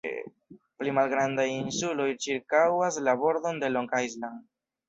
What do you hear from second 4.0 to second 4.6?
Island.